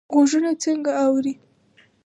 [0.13, 1.33] غوږونه څنګه اوري؟